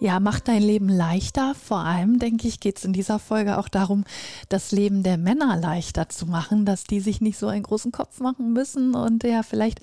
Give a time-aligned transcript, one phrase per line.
[0.00, 1.56] Ja, macht dein Leben leichter.
[1.56, 4.04] Vor allem, denke ich, geht es in dieser Folge auch darum,
[4.48, 8.20] das Leben der Männer leichter zu machen, dass die sich nicht so einen großen Kopf
[8.20, 9.80] machen müssen und ja vielleicht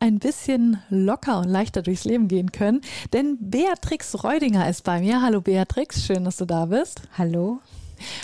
[0.00, 2.82] ein bisschen locker und leichter durchs Leben gehen können.
[3.14, 5.22] Denn Beatrix Reudinger ist bei mir.
[5.22, 7.00] Hallo Beatrix, schön, dass du da bist.
[7.16, 7.60] Hallo.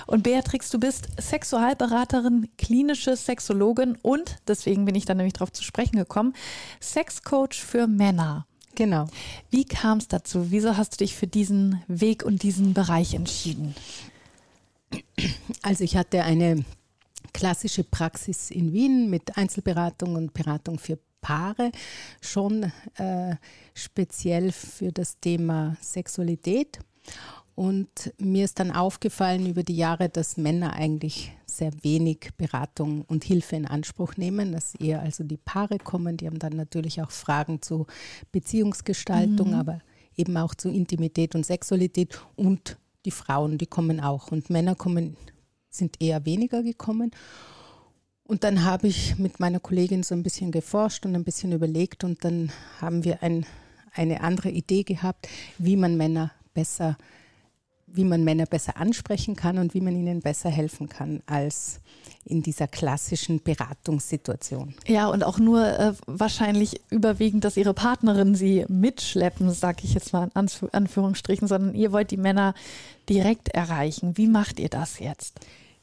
[0.06, 5.62] Und Beatrix, du bist Sexualberaterin, klinische Sexologin und, deswegen bin ich dann nämlich darauf zu
[5.62, 6.34] sprechen gekommen,
[6.82, 8.46] Sexcoach für Männer.
[8.74, 9.08] Genau.
[9.50, 10.50] Wie kam es dazu?
[10.50, 13.74] Wieso hast du dich für diesen Weg und diesen Bereich entschieden?
[15.62, 16.64] Also ich hatte eine
[17.32, 21.70] klassische Praxis in Wien mit Einzelberatung und Beratung für Paare,
[22.20, 23.36] schon äh,
[23.74, 26.78] speziell für das Thema Sexualität.
[27.60, 33.22] Und mir ist dann aufgefallen über die Jahre, dass Männer eigentlich sehr wenig Beratung und
[33.22, 37.10] Hilfe in Anspruch nehmen, dass eher also die Paare kommen, die haben dann natürlich auch
[37.10, 37.86] Fragen zu
[38.32, 39.56] Beziehungsgestaltung, mhm.
[39.56, 39.80] aber
[40.16, 45.18] eben auch zu Intimität und Sexualität und die Frauen, die kommen auch und Männer kommen,
[45.68, 47.10] sind eher weniger gekommen.
[48.24, 52.04] Und dann habe ich mit meiner Kollegin so ein bisschen geforscht und ein bisschen überlegt
[52.04, 53.44] und dann haben wir ein,
[53.92, 56.96] eine andere Idee gehabt, wie man Männer besser
[57.92, 61.80] wie man Männer besser ansprechen kann und wie man ihnen besser helfen kann als
[62.24, 64.74] in dieser klassischen Beratungssituation.
[64.86, 70.12] Ja, und auch nur äh, wahrscheinlich überwiegend, dass ihre Partnerin sie mitschleppen, sage ich jetzt
[70.12, 72.54] mal in Anf Anführungsstrichen, sondern ihr wollt die Männer
[73.08, 74.16] direkt erreichen.
[74.16, 75.40] Wie macht ihr das jetzt?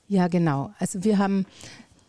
[0.07, 0.71] Ja, genau.
[0.79, 1.45] Also wir haben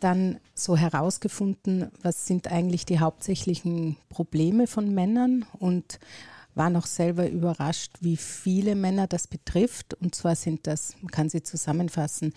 [0.00, 5.98] dann so herausgefunden, was sind eigentlich die hauptsächlichen Probleme von Männern und
[6.54, 9.94] war noch selber überrascht, wie viele Männer das betrifft.
[9.94, 12.32] Und zwar sind das, man kann sie zusammenfassen,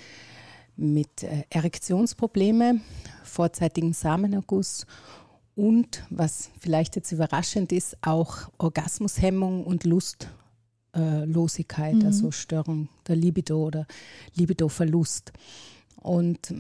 [0.78, 2.80] mit äh, Erektionsprobleme,
[3.24, 4.86] vorzeitigen Samenerguss
[5.56, 12.06] und, was vielleicht jetzt überraschend ist, auch Orgasmushemmung und Lustlosigkeit, mhm.
[12.06, 13.86] also Störung der Libido oder
[14.36, 15.34] Libidoverlust.
[15.98, 16.54] Und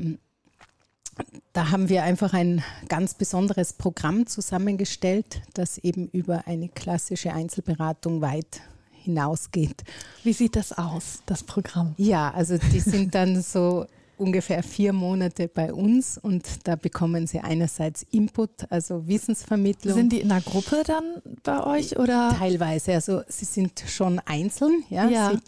[1.54, 8.22] da haben wir einfach ein ganz besonderes Programm zusammengestellt, das eben über eine klassische Einzelberatung
[8.22, 8.62] weit
[8.92, 9.84] hinausgeht.
[10.24, 11.94] Wie sieht das aus, das Programm?
[11.98, 13.86] Ja, also die sind dann so
[14.18, 19.96] ungefähr vier Monate bei uns und da bekommen sie einerseits Input, also Wissensvermittlung.
[19.96, 22.36] Sind die in einer Gruppe dann bei euch oder?
[22.38, 25.10] Teilweise, also sie sind schon einzeln, ja.
[25.10, 25.32] ja.
[25.32, 25.40] Sie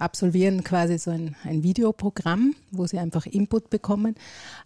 [0.00, 4.14] absolvieren quasi so ein, ein Videoprogramm, wo sie einfach Input bekommen.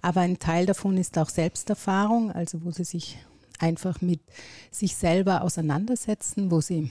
[0.03, 3.19] Aber ein Teil davon ist auch Selbsterfahrung, also wo sie sich
[3.59, 4.21] einfach mit
[4.71, 6.91] sich selber auseinandersetzen, wo sie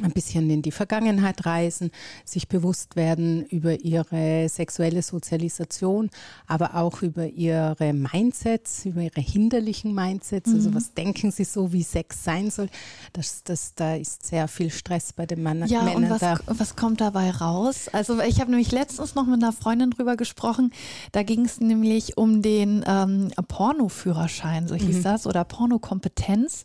[0.00, 1.90] ein bisschen in die Vergangenheit reisen,
[2.24, 6.08] sich bewusst werden über ihre sexuelle Sozialisation,
[6.46, 10.48] aber auch über ihre Mindsets, über ihre hinderlichen Mindsets.
[10.48, 10.76] Also mhm.
[10.76, 12.68] Also was denken sie so, wie Sex sein soll?
[13.12, 16.04] Das, das, da ist sehr viel Stress bei den Mann ja, Männern.
[16.04, 16.38] Und was, da.
[16.46, 17.88] was kommt dabei raus?
[17.92, 20.72] Also ich habe nämlich letztens noch mit einer Freundin drüber gesprochen.
[21.12, 25.02] Da ging es nämlich um den ähm, Pornoführerschein, so hieß mhm.
[25.02, 26.64] das, oder Pornokompetenz,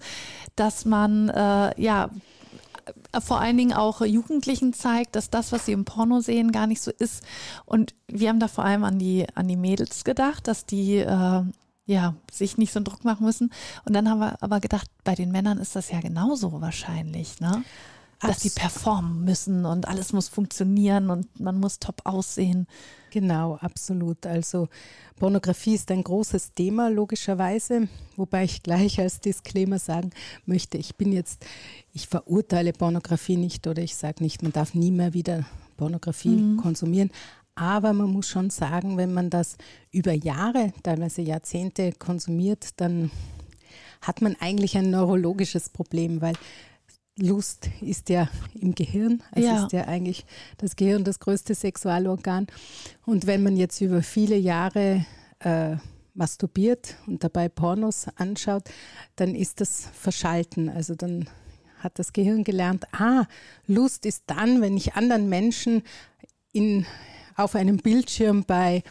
[0.55, 2.09] dass man äh, ja
[3.19, 6.81] vor allen Dingen auch Jugendlichen zeigt, dass das, was sie im Porno sehen, gar nicht
[6.81, 7.23] so ist.
[7.65, 11.43] Und wir haben da vor allem an die, an die Mädels gedacht, dass die äh,
[11.87, 13.51] ja, sich nicht so einen Druck machen müssen.
[13.85, 17.63] Und dann haben wir aber gedacht, bei den Männern ist das ja genauso wahrscheinlich, ne?
[18.19, 22.67] Dass sie performen müssen und alles muss funktionieren und man muss top aussehen.
[23.11, 24.25] Genau, absolut.
[24.25, 24.69] Also
[25.17, 30.09] Pornografie ist ein großes Thema, logischerweise, wobei ich gleich als Disclaimer sagen
[30.45, 31.45] möchte, ich bin jetzt,
[31.93, 35.45] ich verurteile Pornografie nicht oder ich sage nicht, man darf nie mehr wieder
[35.77, 36.57] Pornografie mhm.
[36.57, 37.11] konsumieren.
[37.55, 39.57] Aber man muss schon sagen, wenn man das
[39.91, 43.09] über Jahre, teilweise Jahrzehnte konsumiert, dann
[44.01, 46.35] hat man eigentlich ein neurologisches Problem, weil
[47.17, 48.29] Lust ist ja
[48.59, 49.23] im Gehirn.
[49.31, 49.63] Es ja.
[49.63, 50.25] ist ja eigentlich
[50.57, 52.47] das Gehirn das größte Sexualorgan.
[53.05, 55.05] Und wenn man jetzt über viele Jahre
[55.39, 55.77] äh,
[56.13, 58.63] masturbiert und dabei Pornos anschaut,
[59.15, 60.69] dann ist das verschalten.
[60.69, 61.29] Also dann
[61.79, 63.25] hat das Gehirn gelernt, ah,
[63.67, 65.83] Lust ist dann, wenn ich anderen Menschen
[66.51, 66.85] in,
[67.35, 68.83] auf einem Bildschirm bei,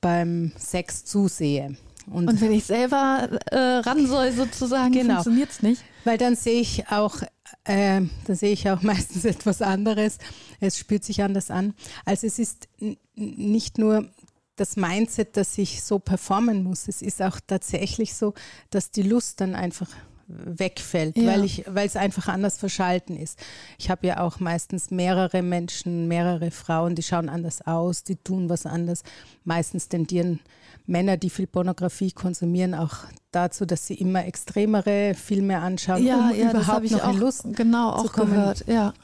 [0.00, 1.76] beim Sex zusehe.
[2.10, 5.14] Und, und wenn ich selber äh, ran soll, sozusagen, genau.
[5.14, 5.82] funktioniert es nicht.
[6.04, 7.22] Weil dann sehe ich auch
[7.64, 10.18] äh, da sehe ich auch meistens etwas anderes.
[10.60, 11.74] Es spürt sich anders an.
[12.04, 12.68] Also es ist
[13.14, 14.08] nicht nur
[14.56, 16.88] das Mindset, dass ich so performen muss.
[16.88, 18.34] Es ist auch tatsächlich so,
[18.70, 19.88] dass die Lust dann einfach
[20.28, 21.26] wegfällt, ja.
[21.26, 23.38] weil ich, weil es einfach anders verschalten ist.
[23.78, 28.48] Ich habe ja auch meistens mehrere Menschen, mehrere Frauen, die schauen anders aus, die tun
[28.48, 29.02] was anders.
[29.44, 30.40] Meistens tendieren
[30.86, 32.98] Männer, die viel Pornografie konsumieren, auch
[33.32, 37.44] dazu, dass sie immer extremere Filme anschauen, ja, um ja, überhaupt noch auch, in Lust
[37.52, 38.32] genau auch kommen.
[38.32, 38.64] gehört.
[38.66, 38.94] Ja.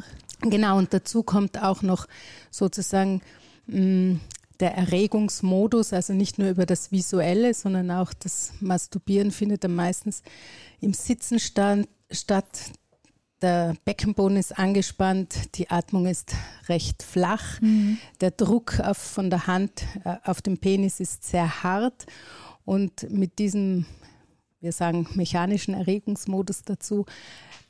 [0.40, 2.06] Genau, und dazu kommt auch noch
[2.50, 3.20] sozusagen
[3.66, 4.20] mh, mm,
[4.62, 10.22] der Erregungsmodus, also nicht nur über das Visuelle, sondern auch das Masturbieren findet dann meistens
[10.80, 12.70] im Sitzen stand, statt.
[13.42, 16.36] Der Beckenboden ist angespannt, die Atmung ist
[16.68, 17.98] recht flach, mhm.
[18.20, 22.06] der Druck auf, von der Hand äh, auf dem Penis ist sehr hart
[22.64, 23.84] und mit diesem,
[24.62, 27.04] wir sagen, mechanischen Erregungsmodus dazu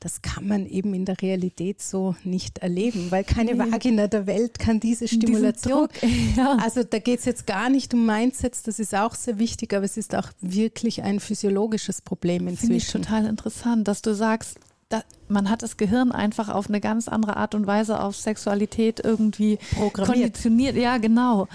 [0.03, 4.59] das kann man eben in der Realität so nicht erleben, weil keine Vagina der Welt
[4.59, 5.89] kann diese Stimulation.
[6.37, 6.57] Ja.
[6.61, 9.85] Also da geht es jetzt gar nicht um Mindsets, das ist auch sehr wichtig, aber
[9.85, 12.67] es ist auch wirklich ein physiologisches Problem inzwischen.
[12.67, 14.59] Finde ich total interessant, dass du sagst,
[14.89, 19.01] da, man hat das Gehirn einfach auf eine ganz andere Art und Weise auf Sexualität
[19.05, 19.59] irgendwie
[19.93, 20.77] konditioniert.
[20.77, 21.49] Ja, genau.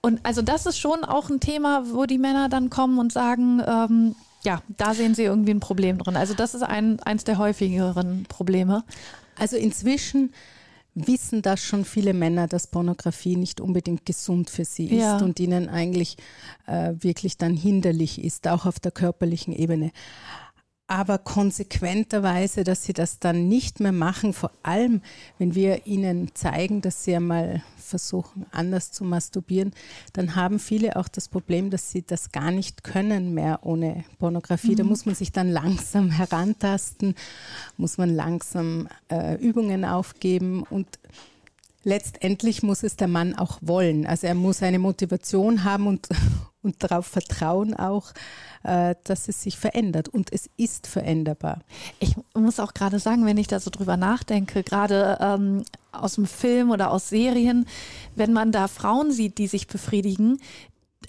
[0.00, 3.62] Und also das ist schon auch ein Thema, wo die Männer dann kommen und sagen,
[3.66, 4.14] ähm,
[4.44, 6.16] ja, da sehen Sie irgendwie ein Problem drin.
[6.16, 8.84] Also das ist ein, eins der häufigeren Probleme.
[9.38, 10.32] Also inzwischen
[10.94, 15.18] wissen das schon viele Männer, dass Pornografie nicht unbedingt gesund für sie ist ja.
[15.18, 16.16] und ihnen eigentlich
[16.66, 19.90] äh, wirklich dann hinderlich ist, auch auf der körperlichen Ebene
[20.86, 25.00] aber konsequenterweise, dass sie das dann nicht mehr machen, vor allem
[25.38, 29.72] wenn wir ihnen zeigen, dass sie einmal versuchen, anders zu masturbieren,
[30.12, 34.72] dann haben viele auch das Problem, dass sie das gar nicht können mehr ohne Pornografie.
[34.72, 34.76] Mhm.
[34.76, 37.14] Da muss man sich dann langsam herantasten,
[37.78, 40.98] muss man langsam äh, Übungen aufgeben und
[41.84, 44.06] letztendlich muss es der Mann auch wollen.
[44.06, 46.08] Also er muss eine Motivation haben und,
[46.62, 48.12] und darauf vertrauen auch,
[48.62, 50.08] äh, dass es sich verändert.
[50.08, 51.60] Und es ist veränderbar.
[52.00, 56.26] Ich muss auch gerade sagen, wenn ich da so drüber nachdenke, gerade ähm, aus dem
[56.26, 57.66] Film oder aus Serien,
[58.16, 60.40] wenn man da Frauen sieht, die sich befriedigen,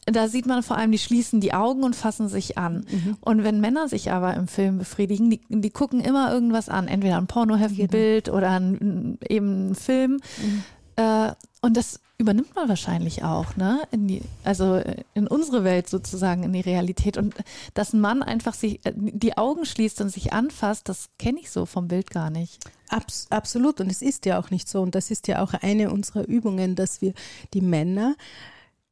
[0.05, 2.85] da sieht man vor allem, die schließen die Augen und fassen sich an.
[2.89, 3.17] Mhm.
[3.21, 7.17] Und wenn Männer sich aber im Film befriedigen, die, die gucken immer irgendwas an, entweder
[7.17, 8.37] ein Pornoheftbild genau.
[8.37, 10.19] oder ein, eben ein Film.
[10.41, 10.63] Mhm.
[10.97, 11.31] Äh,
[11.61, 13.81] und das übernimmt man wahrscheinlich auch, ne?
[13.91, 14.81] In die, also
[15.13, 17.17] in unsere Welt sozusagen, in die Realität.
[17.17, 17.35] Und
[17.73, 21.49] dass ein Mann einfach sich äh, die Augen schließt und sich anfasst, das kenne ich
[21.49, 22.63] so vom Bild gar nicht.
[22.89, 23.81] Abs absolut.
[23.81, 24.81] Und es ist ja auch nicht so.
[24.81, 27.13] Und das ist ja auch eine unserer Übungen, dass wir
[27.53, 28.15] die Männer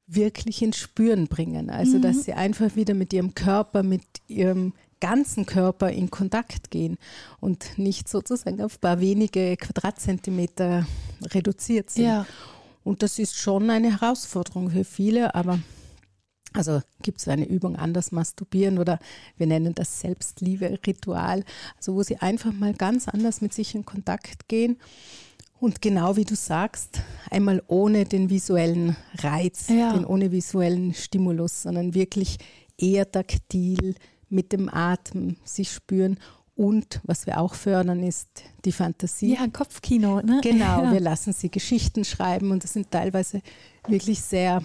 [0.08, 1.70] wirklich ins Spüren bringen.
[1.70, 2.02] Also, mhm.
[2.02, 6.98] dass sie einfach wieder mit ihrem Körper, mit ihrem ganzen Körper in Kontakt gehen
[7.42, 10.88] und nicht sozusagen auf ein paar wenige Quadratzentimeter
[11.34, 12.06] reduziert sind.
[12.06, 12.26] Ja.
[12.86, 15.60] Und das ist schon eine Herausforderung für viele, aber
[16.54, 19.00] also gibt es eine Übung anders masturbieren oder
[19.38, 21.44] wir nennen das Selbstliebe-Ritual,
[21.78, 24.78] also wo sie einfach mal ganz anders mit sich in Kontakt gehen
[25.64, 27.00] und genau wie du sagst,
[27.32, 29.94] einmal ohne den visuellen Reiz, ja.
[29.94, 32.38] den ohne visuellen Stimulus, sondern wirklich
[32.78, 33.96] eher taktil
[34.28, 36.20] mit dem Atem sich spüren
[36.56, 38.28] und was wir auch fördern, ist
[38.66, 39.36] die Fantasie.
[39.36, 40.42] Ja, Kopfkino, ne?
[40.44, 40.92] Genau, ja.
[40.92, 43.42] wir lassen sie Geschichten schreiben und das sind teilweise
[43.88, 44.62] wirklich sehr,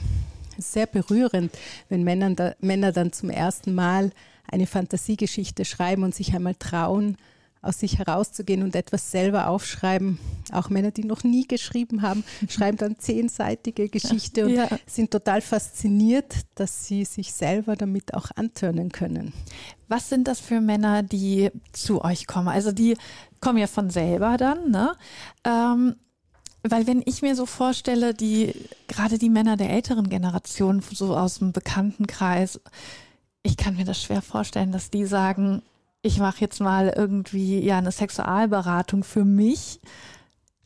[0.58, 1.56] sehr berührend,
[1.88, 4.10] wenn Männer, da, Männer dann zum ersten Mal
[4.50, 7.16] eine Fantasiegeschichte schreiben und sich einmal trauen,
[7.62, 10.18] aus sich herauszugehen und etwas selber aufschreiben.
[10.52, 14.68] Auch Männer, die noch nie geschrieben haben, schreiben dann zehnseitige Geschichte und ja.
[14.86, 19.32] sind total fasziniert, dass sie sich selber damit auch antörnen können.
[19.88, 22.48] Was sind das für Männer, die zu euch kommen?
[22.48, 22.96] Also die
[23.40, 24.92] kommen ja von selber dann, ne?
[25.44, 25.96] Ähm,
[26.62, 28.52] weil wenn ich mir so vorstelle, die
[28.88, 32.60] gerade die Männer der älteren Generation, so aus dem Bekanntenkreis,
[33.42, 35.62] ich kann mir das schwer vorstellen, dass die sagen,
[36.02, 39.80] ich mache jetzt mal irgendwie ja eine Sexualberatung für mich.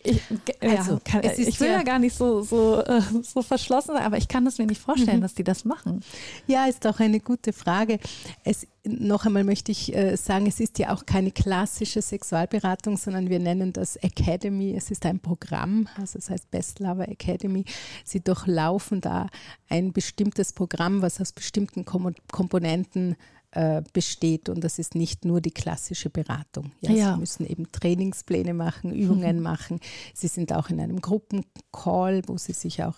[0.04, 0.20] Ich,
[0.60, 4.04] also, ja, kann, ich will ja, ja, gar nicht so, so, äh, so verschlossen sein,
[4.04, 5.22] aber ich kann es mir nicht vorstellen, mhm.
[5.22, 6.00] dass die das machen.
[6.48, 8.00] Ja, ist auch eine gute Frage.
[8.42, 13.30] Es, noch einmal möchte ich äh, sagen, es ist ja auch keine klassische Sexualberatung, sondern
[13.30, 14.74] wir nennen das Academy.
[14.76, 17.64] Es ist ein Programm, also es heißt Best Lover Academy.
[18.04, 19.28] Sie durchlaufen da
[19.68, 23.14] ein bestimmtes Programm, was aus bestimmten Kom Komponenten
[23.52, 26.72] äh, besteht und das ist nicht nur die klassische Beratung.
[26.80, 27.12] Ja, ja.
[27.12, 29.42] Sie müssen eben Trainingspläne machen, Übungen mhm.
[29.52, 29.80] machen.
[30.14, 32.96] Sie sind auch in einem Gruppencall, wo sie sich auch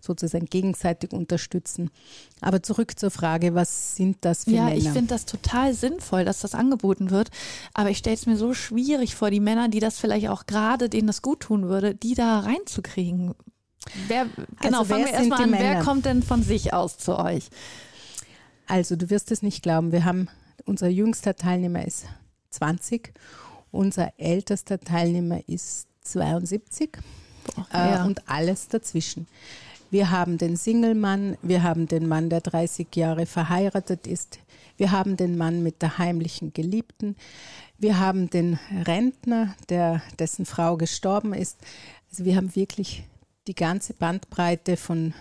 [0.00, 1.90] sozusagen gegenseitig unterstützen.
[2.40, 4.76] Aber zurück zur Frage, was sind das für ja, Männer?
[4.76, 7.30] Ja, ich finde das total sinnvoll, dass das angeboten wird.
[7.74, 10.88] Aber ich stelle es mir so schwierig vor, die Männer, die das vielleicht auch gerade,
[10.88, 13.34] denen das gut tun würde, die da reinzukriegen.
[14.08, 14.26] Wer,
[14.60, 15.52] genau, also fangen wir erstmal an.
[15.52, 17.50] Wer kommt denn von sich aus zu euch?
[18.66, 19.92] Also, du wirst es nicht glauben.
[19.92, 20.28] Wir haben,
[20.64, 22.06] unser jüngster Teilnehmer ist
[22.50, 23.12] 20,
[23.70, 26.98] unser ältester Teilnehmer ist 72
[27.44, 28.04] Boah, äh, ja.
[28.04, 29.26] und alles dazwischen.
[29.90, 34.40] Wir haben den Single-Mann, wir haben den Mann, der 30 Jahre verheiratet ist,
[34.76, 37.16] wir haben den Mann mit der heimlichen Geliebten,
[37.78, 41.58] wir haben den Rentner, der, dessen Frau gestorben ist.
[42.10, 43.04] Also wir haben wirklich
[43.46, 45.14] die ganze Bandbreite von,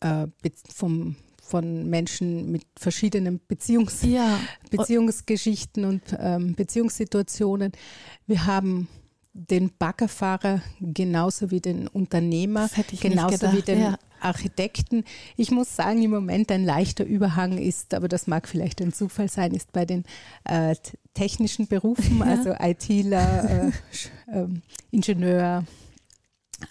[0.00, 0.26] äh,
[0.74, 4.38] vom, von Menschen mit verschiedenen Beziehungs ja.
[4.70, 7.72] Beziehungsgeschichten und ähm, Beziehungssituationen.
[8.26, 8.88] Wir haben
[9.32, 13.98] den Baggerfahrer genauso wie den Unternehmer, genauso wie den ja.
[14.20, 15.04] Architekten.
[15.36, 19.28] Ich muss sagen, im Moment ein leichter Überhang ist, aber das mag vielleicht ein Zufall
[19.28, 20.04] sein, ist bei den
[20.44, 20.74] äh,
[21.12, 22.24] technischen Berufen, ja.
[22.24, 23.70] also ITler,
[24.30, 24.48] äh, äh,
[24.90, 25.64] Ingenieur,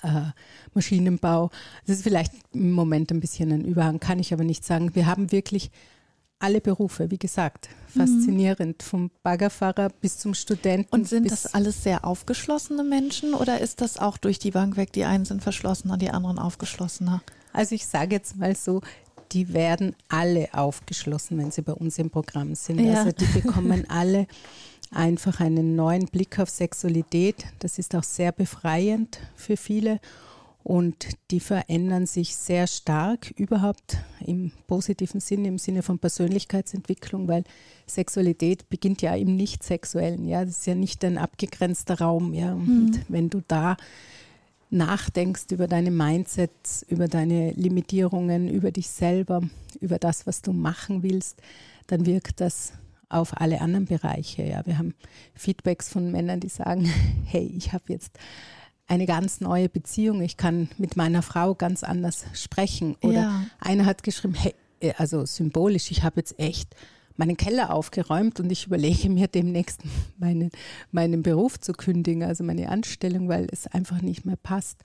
[0.03, 0.31] äh,
[0.73, 1.51] Maschinenbau.
[1.85, 4.95] Das ist vielleicht im Moment ein bisschen ein Überhang, kann ich aber nicht sagen.
[4.95, 5.71] Wir haben wirklich
[6.39, 8.83] alle Berufe, wie gesagt, faszinierend, mhm.
[8.83, 10.93] vom Baggerfahrer bis zum Studenten.
[10.93, 14.91] Und sind das alles sehr aufgeschlossene Menschen oder ist das auch durch die Bank weg?
[14.93, 17.21] Die einen sind verschlossener, die anderen aufgeschlossener?
[17.53, 18.81] Also ich sage jetzt mal so,
[19.31, 22.79] die werden alle aufgeschlossen, wenn sie bei uns im Programm sind.
[22.79, 22.99] Ja.
[22.99, 24.27] Also die bekommen alle
[24.91, 27.45] einfach einen neuen Blick auf Sexualität.
[27.59, 29.99] Das ist auch sehr befreiend für viele
[30.65, 37.43] und die verändern sich sehr stark überhaupt im positiven Sinne, im Sinne von Persönlichkeitsentwicklung, weil
[37.85, 40.27] Sexualität beginnt ja im Nicht-Sexuellen.
[40.27, 42.33] Ja, das ist ja nicht ein abgegrenzter Raum.
[42.33, 43.01] Ja, und mhm.
[43.09, 43.77] wenn du da
[44.71, 49.41] nachdenkst über deine Mindsets, über deine Limitierungen, über dich selber,
[49.81, 51.43] über das, was du machen willst,
[51.85, 52.73] dann wirkt das
[53.09, 54.43] auf alle anderen Bereiche.
[54.43, 54.93] Ja, wir haben
[55.33, 56.85] Feedbacks von Männern, die sagen,
[57.25, 58.17] hey, ich habe jetzt
[58.87, 60.21] eine ganz neue Beziehung.
[60.21, 62.95] Ich kann mit meiner Frau ganz anders sprechen.
[63.01, 63.45] Oder ja.
[63.59, 66.75] einer hat geschrieben, hey, äh, also symbolisch, ich habe jetzt echt
[67.17, 69.81] meinen Keller aufgeräumt und ich überlege mir demnächst
[70.17, 70.51] meinen,
[70.91, 74.83] meinen Beruf zu kündigen, also meine Anstellung, weil es einfach nicht mehr passt.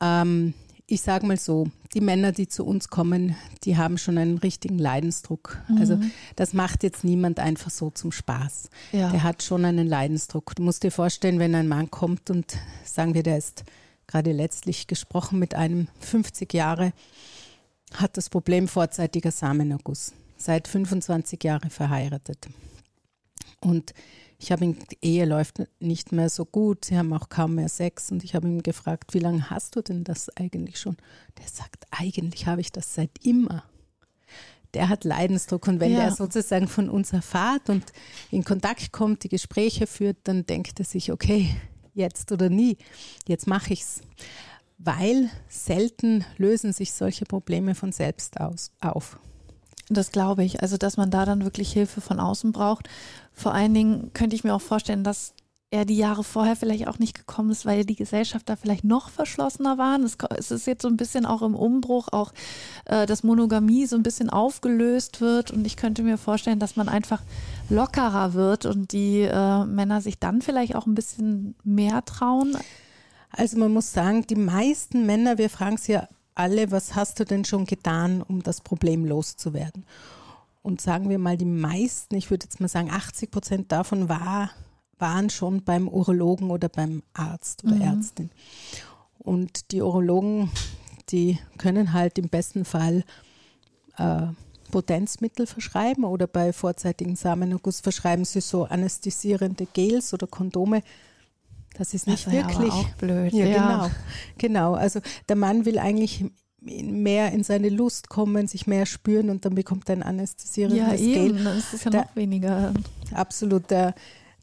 [0.00, 0.54] Ähm,
[0.88, 4.78] ich sage mal so, die Männer, die zu uns kommen, die haben schon einen richtigen
[4.78, 5.58] Leidensdruck.
[5.68, 5.78] Mhm.
[5.78, 5.98] Also
[6.36, 8.70] das macht jetzt niemand einfach so zum Spaß.
[8.92, 9.10] Ja.
[9.10, 10.54] Der hat schon einen Leidensdruck.
[10.54, 13.64] Du musst dir vorstellen, wenn ein Mann kommt und sagen wir, der ist
[14.06, 16.92] gerade letztlich gesprochen mit einem 50 Jahre,
[17.94, 22.48] hat das Problem vorzeitiger Samenerguss, seit 25 Jahren verheiratet.
[23.60, 23.94] Und
[24.38, 27.68] ich habe ihn, die Ehe läuft nicht mehr so gut, sie haben auch kaum mehr
[27.68, 30.96] Sex und ich habe ihn gefragt, wie lange hast du denn das eigentlich schon?
[31.38, 33.64] Der sagt, eigentlich habe ich das seit immer.
[34.74, 36.00] Der hat Leidensdruck und wenn ja.
[36.00, 37.84] der sozusagen von uns erfahrt und
[38.30, 41.56] in Kontakt kommt, die Gespräche führt, dann denkt er sich, okay,
[41.94, 42.76] jetzt oder nie,
[43.26, 44.02] jetzt mache ich es.
[44.76, 49.18] Weil selten lösen sich solche Probleme von selbst aus, auf.
[49.88, 50.62] Das glaube ich.
[50.62, 52.88] Also, dass man da dann wirklich Hilfe von außen braucht.
[53.32, 55.34] Vor allen Dingen könnte ich mir auch vorstellen, dass
[55.70, 59.10] er die Jahre vorher vielleicht auch nicht gekommen ist, weil die Gesellschaft da vielleicht noch
[59.10, 59.98] verschlossener war.
[60.36, 62.32] Es, ist jetzt so ein bisschen auch im Umbruch, auch
[62.84, 65.50] äh, dass Monogamie so ein bisschen aufgelöst wird.
[65.50, 67.22] Und ich könnte mir vorstellen, dass man einfach
[67.68, 72.56] lockerer wird und die äh, Männer sich dann vielleicht auch ein bisschen mehr trauen.
[73.30, 77.24] Also man muss sagen, die meisten Männer, wir fragen sie ja alle, was hast du
[77.24, 79.84] denn schon getan, um das Problem loszuwerden?
[80.62, 84.50] Und sagen wir mal, die meisten, ich würde jetzt mal sagen, 80 Prozent davon war,
[84.98, 87.82] waren schon beim Urologen oder beim Arzt oder mhm.
[87.82, 88.30] Ärztin.
[89.18, 90.50] Und die Urologen,
[91.10, 93.04] die können halt im besten Fall
[93.96, 94.26] äh,
[94.70, 100.82] Potenzmittel verschreiben oder bei vorzeitigen Samenerguss verschreiben sie so anästhesierende Gels oder Kondome,
[101.78, 103.32] das ist nicht das wirklich auch blöd.
[103.32, 103.90] Ja, ja, genau.
[104.38, 104.74] Genau.
[104.74, 106.24] Also der Mann will eigentlich
[106.60, 111.06] mehr in seine Lust kommen, sich mehr spüren und dann bekommt er ein anästhesierendes ja,
[111.06, 112.72] eben, Dann ist es ja der, noch weniger.
[113.12, 113.70] Absolut.
[113.70, 113.94] Der,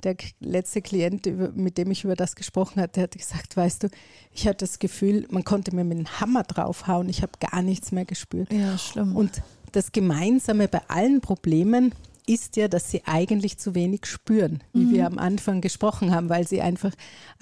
[0.04, 1.26] der letzte Klient,
[1.56, 3.90] mit dem ich über das gesprochen hatte, hat gesagt, weißt du,
[4.32, 7.92] ich hatte das Gefühl, man konnte mir mit einem Hammer draufhauen, ich habe gar nichts
[7.92, 8.52] mehr gespürt.
[8.52, 9.16] Ja, schlimm.
[9.16, 11.94] Und das Gemeinsame bei allen Problemen
[12.26, 14.94] ist ja, dass sie eigentlich zu wenig spüren, wie mhm.
[14.94, 16.92] wir am Anfang gesprochen haben, weil sie einfach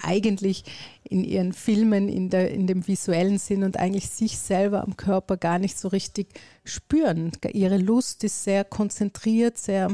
[0.02, 0.64] eigentlich
[1.04, 5.36] in ihren Filmen in, der, in dem visuellen Sinn und eigentlich sich selber am Körper
[5.36, 6.28] gar nicht so richtig
[6.64, 7.32] spüren.
[7.52, 9.90] Ihre Lust ist sehr konzentriert, sehr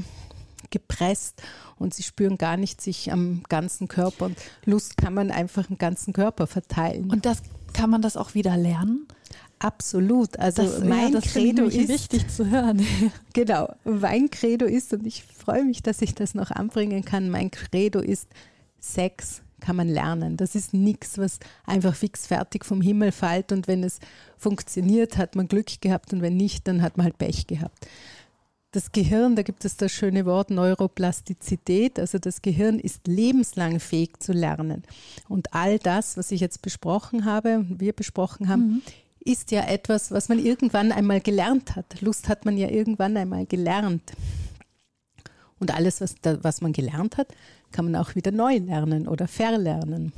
[0.71, 1.43] gepresst
[1.79, 4.27] und sie spüren gar nicht sich am ganzen Körper.
[4.27, 7.11] Und Lust kann man einfach im ganzen Körper verteilen.
[7.11, 7.43] Und das
[7.73, 9.07] kann man das auch wieder lernen?
[9.59, 10.39] Absolut.
[10.39, 12.85] Also das, mein ja, Credo ist wichtig zu hören.
[13.33, 17.31] Genau, mein Credo ist und ich freue mich, dass ich das noch anbringen kann.
[17.31, 18.29] Mein Credo ist
[18.81, 20.37] Sex kann man lernen.
[20.37, 23.99] Das ist nichts, was einfach fix fertig vom Himmel fällt und wenn es
[24.37, 27.87] funktioniert, hat man Glück gehabt und wenn nicht, dann hat man halt Pech gehabt.
[28.71, 34.23] Das Gehirn, da gibt es das schöne Wort Neuroplastizität, also das Gehirn ist lebenslang fähig
[34.23, 34.83] zu lernen.
[35.27, 38.83] Und all das, was ich jetzt besprochen habe, wir besprochen haben, mhm.
[39.29, 42.01] Ist ja etwas, was man irgendwann einmal gelernt hat.
[42.01, 44.13] Lust hat man ja irgendwann einmal gelernt.
[45.59, 47.29] Und alles, was, da, was man gelernt hat,
[47.71, 50.13] kann man auch wieder neu lernen oder verlernen.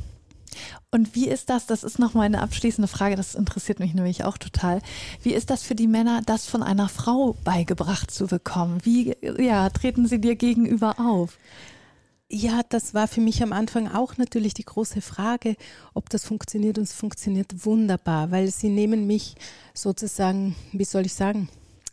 [0.91, 1.67] Und wie ist das?
[1.67, 4.81] Das ist nochmal eine abschließende Frage, das interessiert mich nämlich auch total.
[5.23, 8.81] Wie ist das für die Männer, das von einer Frau beigebracht zu bekommen?
[8.85, 11.39] Wie ja, treten sie dir gegenüber auf?
[12.33, 15.57] Ja, das war für mich am Anfang auch natürlich die große Frage,
[15.95, 16.79] ob das funktioniert.
[16.79, 19.35] Und es funktioniert wunderbar, weil sie nehmen mich
[19.75, 21.49] sozusagen, wie soll ich sagen,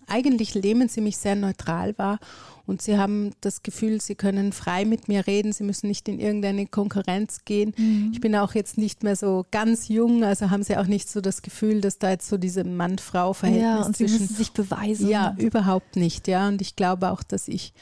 [0.06, 2.20] eigentlich nehmen sie mich sehr neutral wahr
[2.65, 6.20] und sie haben das Gefühl, sie können frei mit mir reden, sie müssen nicht in
[6.20, 7.74] irgendeine Konkurrenz gehen.
[7.77, 8.12] Mhm.
[8.13, 11.20] Ich bin auch jetzt nicht mehr so ganz jung, also haben sie auch nicht so
[11.20, 15.10] das Gefühl, dass da jetzt so diese Mann-Frau-Verhältnis ja, und zwischen, sie müssen sich beweisen.
[15.10, 16.48] Ja, überhaupt nicht, ja.
[16.48, 17.74] Und ich glaube auch, dass ich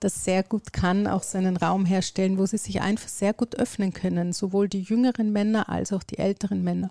[0.00, 3.92] das sehr gut kann, auch einen Raum herstellen, wo sie sich einfach sehr gut öffnen
[3.92, 6.90] können, sowohl die jüngeren Männer als auch die älteren Männer.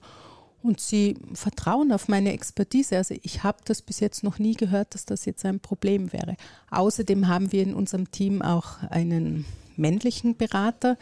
[0.62, 2.98] Und sie vertrauen auf meine Expertise.
[2.98, 6.36] Also ich habe das bis jetzt noch nie gehört, dass das jetzt ein Problem wäre.
[6.70, 9.46] Außerdem haben wir in unserem Team auch einen
[9.78, 10.98] männlichen Berater,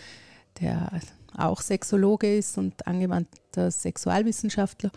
[0.62, 1.02] der
[1.36, 4.92] auch Sexologe ist und angewandter Sexualwissenschaftler.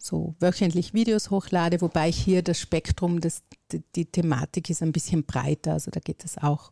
[0.05, 3.43] so wöchentlich Videos hochlade, wobei hier das Spektrum, das,
[3.73, 6.71] die, die, Thematik ist ein bisschen breiter, also da geht es auch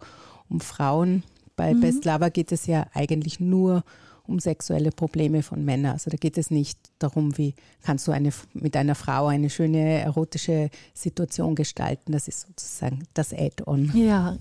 [0.49, 1.23] um Frauen.
[1.57, 1.81] Bei mhm.
[1.81, 3.83] Best Lover geht es ja eigentlich nur um
[4.25, 5.93] um sexuelle Probleme von Männern.
[5.93, 10.01] Also da geht es nicht darum, wie kannst du eine, mit einer Frau eine schöne
[10.01, 12.13] erotische Situation gestalten.
[12.13, 13.93] Das ist sozusagen das Add-on.
[13.95, 14.37] Ja,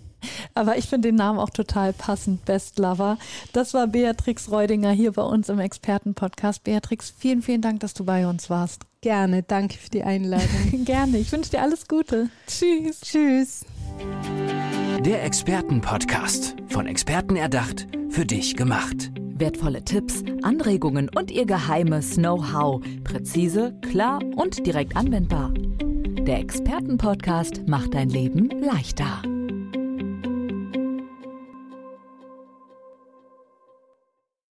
[0.54, 3.18] aber ich finde den Namen auch total passend, Best Lover.
[3.54, 6.64] Das war Beatrix Reudinger hier bei uns im Expertenpodcast.
[6.64, 8.86] Beatrix, vielen, vielen Dank, dass du bei uns warst.
[9.04, 10.48] Gerne, danke für die Einladung.
[10.86, 12.30] Gerne, ich wünsche dir alles Gute.
[12.46, 13.02] Tschüss.
[13.02, 13.66] Tschüss.
[15.04, 19.12] Der Expertenpodcast, von Experten erdacht, für dich gemacht.
[19.16, 22.84] Wertvolle Tipps, Anregungen und ihr geheimes Know-how.
[23.04, 25.52] Präzise, klar und direkt anwendbar.
[25.52, 29.24] Der Expertenpodcast macht dein Leben leichter.